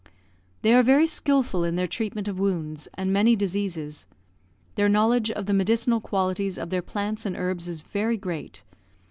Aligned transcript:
They 0.63 0.73
are 0.73 0.81
very 0.81 1.05
skilful 1.05 1.63
in 1.63 1.75
their 1.75 1.85
treatment 1.85 2.27
of 2.27 2.39
wounds, 2.39 2.87
and 2.95 3.13
many 3.13 3.35
diseases. 3.35 4.07
Their 4.73 4.89
knowledge 4.89 5.29
of 5.29 5.45
the 5.45 5.53
medicinal 5.53 6.01
qualities 6.01 6.57
of 6.57 6.71
their 6.71 6.81
plants 6.81 7.23
and 7.23 7.37
herbs 7.37 7.67
is 7.67 7.81
very 7.81 8.17
great. 8.17 8.63